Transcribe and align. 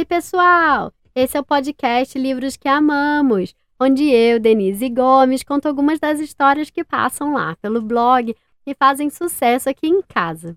Oi, 0.00 0.06
pessoal! 0.06 0.94
Esse 1.14 1.36
é 1.36 1.40
o 1.40 1.44
podcast 1.44 2.18
Livros 2.18 2.56
que 2.56 2.66
Amamos, 2.66 3.54
onde 3.78 4.08
eu, 4.08 4.40
Denise 4.40 4.88
Gomes, 4.88 5.42
conto 5.42 5.68
algumas 5.68 6.00
das 6.00 6.20
histórias 6.20 6.70
que 6.70 6.82
passam 6.82 7.34
lá 7.34 7.54
pelo 7.56 7.82
blog 7.82 8.34
e 8.66 8.74
fazem 8.74 9.10
sucesso 9.10 9.68
aqui 9.68 9.88
em 9.88 10.00
casa. 10.00 10.56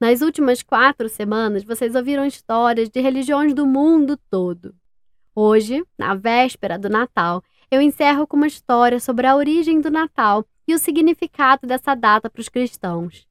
Nas 0.00 0.22
últimas 0.22 0.60
quatro 0.60 1.08
semanas, 1.08 1.62
vocês 1.62 1.94
ouviram 1.94 2.26
histórias 2.26 2.88
de 2.88 3.00
religiões 3.00 3.54
do 3.54 3.64
mundo 3.64 4.18
todo. 4.28 4.74
Hoje, 5.36 5.84
na 5.96 6.16
véspera 6.16 6.76
do 6.76 6.88
Natal, 6.88 7.44
eu 7.70 7.80
encerro 7.80 8.26
com 8.26 8.36
uma 8.36 8.48
história 8.48 8.98
sobre 8.98 9.28
a 9.28 9.36
origem 9.36 9.80
do 9.80 9.88
Natal 9.88 10.44
e 10.66 10.74
o 10.74 10.80
significado 10.80 11.64
dessa 11.64 11.94
data 11.94 12.28
para 12.28 12.40
os 12.40 12.48
cristãos. 12.48 13.27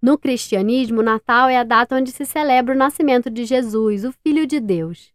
No 0.00 0.18
cristianismo, 0.18 1.02
Natal 1.02 1.48
é 1.48 1.56
a 1.56 1.64
data 1.64 1.96
onde 1.96 2.12
se 2.12 2.24
celebra 2.26 2.74
o 2.74 2.78
nascimento 2.78 3.30
de 3.30 3.44
Jesus, 3.44 4.04
o 4.04 4.12
Filho 4.12 4.46
de 4.46 4.60
Deus. 4.60 5.12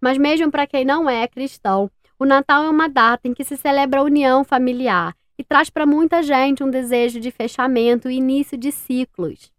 Mas, 0.00 0.18
mesmo 0.18 0.50
para 0.50 0.66
quem 0.66 0.84
não 0.84 1.08
é 1.08 1.26
cristão, 1.28 1.90
o 2.18 2.24
Natal 2.24 2.64
é 2.64 2.70
uma 2.70 2.88
data 2.88 3.28
em 3.28 3.34
que 3.34 3.44
se 3.44 3.56
celebra 3.56 4.00
a 4.00 4.04
união 4.04 4.44
familiar 4.44 5.16
e 5.38 5.44
traz 5.44 5.70
para 5.70 5.86
muita 5.86 6.22
gente 6.22 6.62
um 6.62 6.70
desejo 6.70 7.20
de 7.20 7.30
fechamento 7.30 8.10
e 8.10 8.16
início 8.16 8.56
de 8.56 8.70
ciclos. 8.70 9.52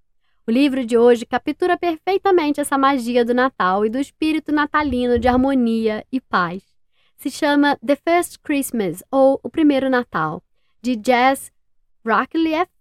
O 0.47 0.51
livro 0.51 0.85
de 0.85 0.97
hoje 0.97 1.25
captura 1.25 1.77
perfeitamente 1.77 2.61
essa 2.61 2.77
magia 2.77 3.25
do 3.25 3.33
Natal 3.33 3.85
e 3.85 3.89
do 3.89 3.97
espírito 3.97 4.51
natalino 4.51 5.17
de 5.17 5.27
harmonia 5.27 6.05
e 6.11 6.21
paz. 6.21 6.63
Se 7.17 7.31
chama 7.31 7.77
The 7.83 7.95
First 7.95 8.39
Christmas, 8.43 9.01
ou 9.09 9.39
O 9.41 9.49
Primeiro 9.49 9.89
Natal, 9.89 10.43
de 10.81 10.99
Jess 11.03 11.51
Rackliffe 12.05 12.74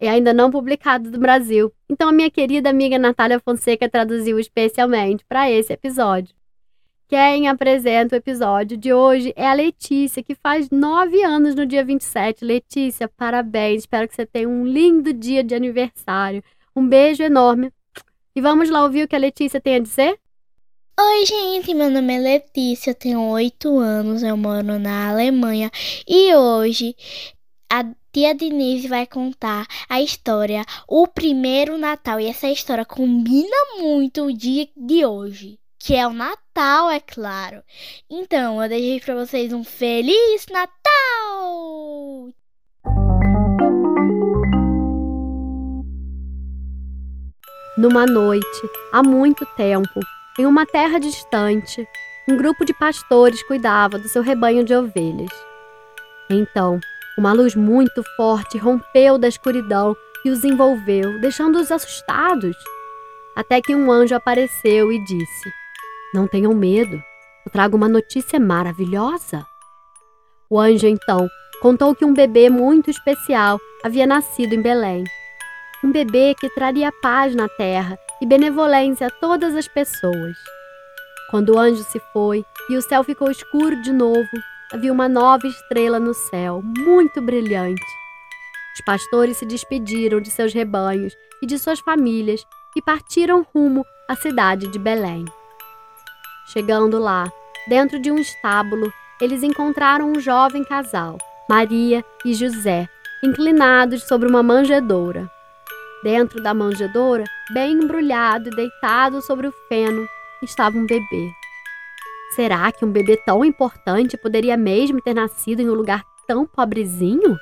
e 0.00 0.08
ainda 0.08 0.32
não 0.32 0.50
publicado 0.50 1.10
no 1.10 1.18
Brasil. 1.18 1.72
Então 1.88 2.08
a 2.08 2.12
minha 2.12 2.30
querida 2.30 2.70
amiga 2.70 2.98
Natália 2.98 3.40
Fonseca 3.40 3.88
traduziu 3.88 4.38
especialmente 4.38 5.24
para 5.24 5.50
esse 5.50 5.72
episódio. 5.72 6.34
Quem 7.06 7.48
apresenta 7.48 8.16
o 8.16 8.18
episódio 8.18 8.76
de 8.76 8.92
hoje 8.92 9.32
é 9.36 9.46
a 9.46 9.52
Letícia, 9.52 10.22
que 10.22 10.34
faz 10.34 10.70
nove 10.70 11.22
anos 11.22 11.54
no 11.54 11.66
dia 11.66 11.84
27. 11.84 12.44
Letícia, 12.44 13.08
parabéns. 13.08 13.82
Espero 13.82 14.08
que 14.08 14.14
você 14.14 14.26
tenha 14.26 14.48
um 14.48 14.66
lindo 14.66 15.12
dia 15.12 15.44
de 15.44 15.54
aniversário. 15.54 16.42
Um 16.74 16.88
beijo 16.88 17.22
enorme. 17.22 17.70
E 18.34 18.40
vamos 18.40 18.70
lá 18.70 18.82
ouvir 18.82 19.04
o 19.04 19.08
que 19.08 19.14
a 19.14 19.18
Letícia 19.18 19.60
tem 19.60 19.76
a 19.76 19.80
dizer? 19.80 20.18
Oi, 20.98 21.26
gente, 21.26 21.74
meu 21.74 21.90
nome 21.90 22.14
é 22.14 22.18
Letícia, 22.20 22.94
tenho 22.94 23.20
oito 23.30 23.78
anos, 23.78 24.22
eu 24.22 24.36
moro 24.36 24.78
na 24.78 25.10
Alemanha 25.10 25.68
e 26.06 26.32
hoje 26.36 26.94
a 27.74 27.84
tia 28.12 28.32
Denise 28.32 28.86
vai 28.86 29.04
contar 29.04 29.66
a 29.88 30.00
história 30.00 30.64
O 30.86 31.08
Primeiro 31.08 31.76
Natal. 31.76 32.20
E 32.20 32.28
essa 32.28 32.46
história 32.48 32.84
combina 32.84 33.56
muito 33.78 34.26
o 34.26 34.32
dia 34.32 34.68
de 34.76 35.04
hoje, 35.04 35.58
que 35.76 35.96
é 35.96 36.06
o 36.06 36.12
Natal, 36.12 36.88
é 36.88 37.00
claro. 37.00 37.64
Então, 38.08 38.62
eu 38.62 38.68
deixei 38.68 39.00
para 39.00 39.16
vocês 39.16 39.52
um 39.52 39.64
Feliz 39.64 40.46
Natal! 40.52 42.28
Numa 47.76 48.06
noite, 48.06 48.46
há 48.92 49.02
muito 49.02 49.44
tempo, 49.56 49.98
em 50.38 50.46
uma 50.46 50.64
terra 50.64 51.00
distante, 51.00 51.84
um 52.28 52.36
grupo 52.36 52.64
de 52.64 52.72
pastores 52.72 53.42
cuidava 53.42 53.98
do 53.98 54.08
seu 54.08 54.22
rebanho 54.22 54.62
de 54.62 54.72
ovelhas. 54.72 55.32
Então, 56.30 56.78
uma 57.16 57.32
luz 57.32 57.54
muito 57.54 58.02
forte 58.16 58.58
rompeu 58.58 59.18
da 59.18 59.28
escuridão 59.28 59.96
e 60.24 60.30
os 60.30 60.42
envolveu, 60.42 61.20
deixando-os 61.20 61.70
assustados. 61.70 62.56
Até 63.36 63.60
que 63.60 63.74
um 63.74 63.90
anjo 63.90 64.14
apareceu 64.14 64.90
e 64.90 65.02
disse: 65.04 65.52
Não 66.12 66.26
tenham 66.26 66.54
medo, 66.54 66.96
eu 67.44 67.52
trago 67.52 67.76
uma 67.76 67.88
notícia 67.88 68.40
maravilhosa. 68.40 69.46
O 70.50 70.58
anjo 70.58 70.86
então 70.86 71.28
contou 71.60 71.94
que 71.94 72.04
um 72.04 72.12
bebê 72.12 72.50
muito 72.50 72.90
especial 72.90 73.60
havia 73.82 74.06
nascido 74.06 74.54
em 74.54 74.62
Belém. 74.62 75.04
Um 75.82 75.92
bebê 75.92 76.34
que 76.38 76.48
traria 76.48 76.90
paz 77.02 77.34
na 77.34 77.48
terra 77.48 77.98
e 78.20 78.26
benevolência 78.26 79.06
a 79.06 79.10
todas 79.10 79.54
as 79.54 79.68
pessoas. 79.68 80.36
Quando 81.30 81.54
o 81.54 81.58
anjo 81.58 81.82
se 81.84 82.00
foi 82.12 82.44
e 82.70 82.76
o 82.76 82.82
céu 82.82 83.04
ficou 83.04 83.30
escuro 83.30 83.80
de 83.82 83.92
novo, 83.92 84.30
havia 84.72 84.92
uma 84.92 85.08
nova 85.08 85.46
estrela 85.46 86.00
no 86.00 86.14
céu, 86.14 86.62
muito 86.62 87.20
brilhante. 87.20 87.84
Os 88.74 88.84
pastores 88.84 89.36
se 89.36 89.46
despediram 89.46 90.20
de 90.20 90.30
seus 90.30 90.52
rebanhos 90.52 91.14
e 91.40 91.46
de 91.46 91.58
suas 91.58 91.78
famílias 91.80 92.44
e 92.76 92.82
partiram 92.82 93.46
rumo 93.54 93.84
à 94.08 94.16
cidade 94.16 94.66
de 94.66 94.78
Belém. 94.78 95.24
Chegando 96.46 96.98
lá, 96.98 97.30
dentro 97.68 98.00
de 98.00 98.10
um 98.10 98.18
estábulo, 98.18 98.92
eles 99.20 99.42
encontraram 99.42 100.10
um 100.10 100.20
jovem 100.20 100.64
casal, 100.64 101.18
Maria 101.48 102.04
e 102.24 102.34
José, 102.34 102.88
inclinados 103.22 104.02
sobre 104.04 104.28
uma 104.28 104.42
manjedoura. 104.42 105.30
Dentro 106.02 106.42
da 106.42 106.52
manjedoura, 106.52 107.24
bem 107.52 107.72
embrulhado 107.74 108.50
e 108.50 108.56
deitado 108.56 109.22
sobre 109.22 109.46
o 109.46 109.54
feno, 109.68 110.06
estava 110.42 110.76
um 110.76 110.84
bebê. 110.84 111.43
Será 112.34 112.72
que 112.72 112.84
um 112.84 112.90
bebê 112.90 113.16
tão 113.16 113.44
importante 113.44 114.16
poderia 114.16 114.56
mesmo 114.56 115.00
ter 115.00 115.14
nascido 115.14 115.60
em 115.60 115.70
um 115.70 115.74
lugar 115.74 116.04
tão 116.26 116.44
pobrezinho? 116.44 117.36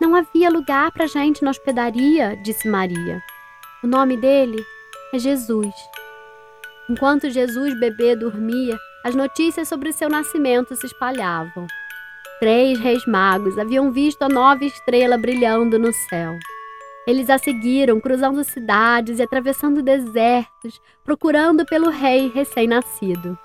Não 0.00 0.14
havia 0.14 0.48
lugar 0.50 0.92
para 0.92 1.08
gente 1.08 1.42
na 1.42 1.50
hospedaria, 1.50 2.36
disse 2.44 2.68
Maria. 2.68 3.20
O 3.82 3.88
nome 3.88 4.16
dele 4.16 4.64
é 5.12 5.18
Jesus. 5.18 5.74
Enquanto 6.88 7.28
Jesus 7.28 7.78
bebê 7.80 8.14
dormia, 8.14 8.78
as 9.04 9.16
notícias 9.16 9.66
sobre 9.66 9.92
seu 9.92 10.08
nascimento 10.08 10.76
se 10.76 10.86
espalhavam. 10.86 11.66
Três 12.38 12.78
reis 12.78 13.04
magos 13.04 13.58
haviam 13.58 13.90
visto 13.90 14.22
a 14.22 14.28
nova 14.28 14.64
estrela 14.64 15.18
brilhando 15.18 15.76
no 15.76 15.92
céu. 15.92 16.38
Eles 17.04 17.30
a 17.30 17.38
seguiram, 17.38 17.98
cruzando 18.00 18.44
cidades 18.44 19.18
e 19.18 19.22
atravessando 19.22 19.82
desertos, 19.82 20.80
procurando 21.04 21.64
pelo 21.66 21.90
rei 21.90 22.30
recém-nascido. 22.32 23.36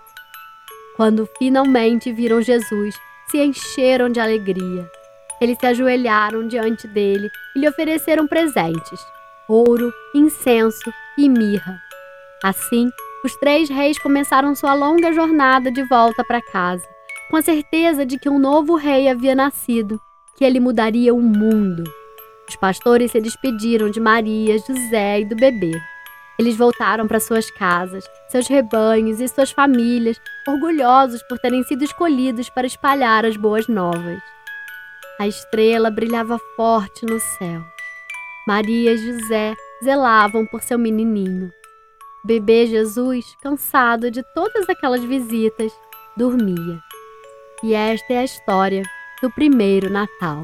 Quando 0.96 1.28
finalmente 1.38 2.12
viram 2.12 2.42
Jesus, 2.42 2.96
se 3.30 3.38
encheram 3.38 4.10
de 4.10 4.20
alegria. 4.20 4.90
Eles 5.40 5.58
se 5.60 5.66
ajoelharam 5.66 6.48
diante 6.48 6.88
dele 6.88 7.30
e 7.56 7.60
lhe 7.60 7.68
ofereceram 7.68 8.28
presentes: 8.28 9.00
ouro, 9.48 9.92
incenso 10.14 10.92
e 11.18 11.28
mirra. 11.28 11.80
Assim, 12.44 12.90
os 13.24 13.36
três 13.36 13.70
reis 13.70 13.98
começaram 13.98 14.56
sua 14.56 14.74
longa 14.74 15.14
jornada 15.14 15.72
de 15.72 15.84
volta 15.84 16.24
para 16.24 16.42
casa, 16.42 16.84
com 17.30 17.38
a 17.38 17.42
certeza 17.42 18.06
de 18.06 18.18
que 18.20 18.30
um 18.30 18.40
novo 18.40 18.76
rei 18.76 19.08
havia 19.08 19.34
nascido, 19.34 20.00
que 20.36 20.44
ele 20.44 20.60
mudaria 20.60 21.14
o 21.14 21.22
mundo. 21.22 21.84
Os 22.50 22.56
pastores 22.58 23.12
se 23.12 23.22
despediram 23.22 23.90
de 23.90 24.00
Maria, 24.00 24.58
José 24.58 25.22
e 25.22 25.26
do 25.26 25.36
bebê. 25.36 25.72
Eles 26.42 26.58
voltaram 26.58 27.08
para 27.08 27.20
suas 27.20 27.52
casas, 27.52 28.04
seus 28.28 28.48
rebanhos 28.48 29.22
e 29.22 29.28
suas 29.28 29.52
famílias, 29.52 30.20
orgulhosos 30.48 31.22
por 31.30 31.38
terem 31.38 31.64
sido 31.66 31.84
escolhidos 31.84 32.50
para 32.50 32.66
espalhar 32.66 33.28
as 33.28 33.38
boas 33.38 33.68
novas. 33.68 34.20
A 35.20 35.28
estrela 35.28 35.92
brilhava 35.92 36.40
forte 36.56 37.06
no 37.06 37.20
céu. 37.20 37.62
Maria 38.48 38.94
e 38.94 38.98
José 38.98 39.56
zelavam 39.84 40.48
por 40.48 40.64
seu 40.64 40.80
menininho. 40.80 41.52
Bebê 42.26 42.66
Jesus, 42.66 43.38
cansado 43.44 44.10
de 44.10 44.24
todas 44.34 44.68
aquelas 44.68 45.04
visitas, 45.04 45.72
dormia. 46.18 46.80
E 47.64 47.76
esta 47.76 48.14
é 48.14 48.18
a 48.18 48.24
história 48.24 48.82
do 49.22 49.30
primeiro 49.30 49.92
Natal. 49.92 50.44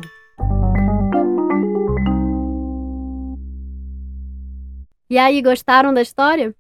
E 5.10 5.18
aí, 5.18 5.42
gostaram 5.42 5.94
da 5.94 6.02
história? 6.02 6.54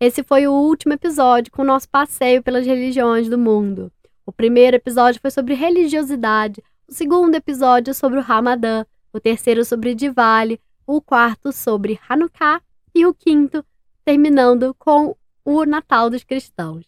Esse 0.00 0.22
foi 0.22 0.46
o 0.46 0.52
último 0.54 0.94
episódio 0.94 1.52
com 1.52 1.60
o 1.60 1.66
nosso 1.66 1.86
passeio 1.86 2.42
pelas 2.42 2.64
religiões 2.64 3.28
do 3.28 3.36
mundo. 3.36 3.92
O 4.24 4.32
primeiro 4.32 4.74
episódio 4.74 5.20
foi 5.20 5.30
sobre 5.30 5.52
religiosidade, 5.52 6.62
o 6.88 6.94
segundo 6.94 7.34
episódio 7.34 7.92
sobre 7.92 8.18
o 8.18 8.22
Ramadã, 8.22 8.86
o 9.12 9.20
terceiro 9.20 9.66
sobre 9.66 9.94
Diwali, 9.94 10.58
o 10.86 11.02
quarto 11.02 11.52
sobre 11.52 12.00
Hanukkah 12.08 12.62
e 12.94 13.04
o 13.04 13.12
quinto 13.12 13.62
terminando 14.02 14.74
com 14.78 15.14
o 15.44 15.66
Natal 15.66 16.08
dos 16.08 16.24
cristãos. 16.24 16.86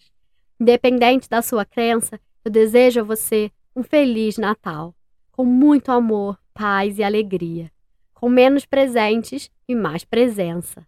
Independente 0.59 1.29
da 1.29 1.43
sua 1.43 1.67
crença, 1.67 2.19
eu 2.43 2.51
desejo 2.51 3.01
a 3.01 3.05
você 3.05 3.53
um 3.77 3.83
feliz 3.83 4.39
Natal, 4.39 4.95
com 5.31 5.45
muito 5.45 5.93
amor, 5.93 6.39
paz 6.55 6.99
e 6.99 7.05
alegria, 7.05 7.71
com 8.15 8.31
menos 8.31 8.65
presentes 8.65 9.51
e 9.69 9.75
mais 9.75 10.07
presença. 10.07 10.87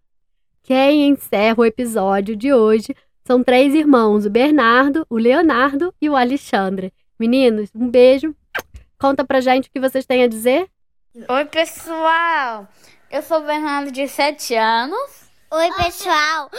Quem 0.65 1.09
encerra 1.09 1.59
o 1.59 1.65
episódio 1.65 2.35
de 2.35 2.51
hoje 2.51 2.95
são 3.23 3.43
três 3.43 3.75
irmãos: 3.75 4.25
o 4.25 4.31
Bernardo, 4.31 5.05
o 5.07 5.15
Leonardo 5.15 5.93
e 6.01 6.09
o 6.09 6.15
Alexandre. 6.15 6.91
Meninos, 7.19 7.69
um 7.75 7.87
beijo. 7.87 8.35
Conta 8.99 9.23
pra 9.23 9.41
gente 9.41 9.69
o 9.69 9.71
que 9.71 9.79
vocês 9.79 10.07
têm 10.07 10.23
a 10.23 10.27
dizer. 10.27 10.67
Oi, 11.29 11.45
pessoal. 11.45 12.67
Eu 13.11 13.21
sou 13.21 13.41
o 13.41 13.45
Bernardo 13.45 13.91
de 13.91 14.07
7 14.07 14.55
anos. 14.55 15.29
Oi, 15.51 15.71
pessoal. 15.83 16.49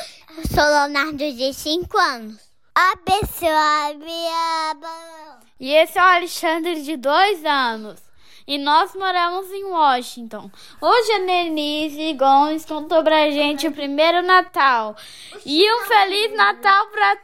Sou 0.54 0.64
Leonardo 0.64 1.16
de 1.16 1.52
5 1.52 1.98
anos. 1.98 2.40
A 2.76 2.96
pessoa 2.98 3.92
me 3.94 4.28
ama. 4.70 5.40
E 5.58 5.74
esse 5.74 5.98
é 5.98 6.02
o 6.02 6.04
Alexandre 6.04 6.80
de 6.80 6.96
2 6.96 7.44
anos 7.44 8.05
e 8.46 8.58
nós 8.58 8.94
moramos 8.94 9.50
em 9.50 9.64
Washington. 9.64 10.50
Hoje 10.80 11.12
a 11.12 11.18
Denise 11.18 12.12
Gomes 12.14 12.64
contou 12.64 13.02
pra 13.02 13.30
gente 13.30 13.66
o 13.66 13.72
primeiro 13.72 14.22
Natal. 14.22 14.96
E 15.44 15.72
um 15.74 15.82
Feliz 15.84 16.32
Natal 16.36 16.86
pra 16.86 17.16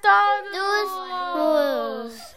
todos! 1.33 2.32